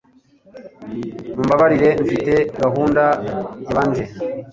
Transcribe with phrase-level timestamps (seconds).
[1.35, 3.03] Mumbabarire mfite gahunda
[3.65, 4.05] yabanje.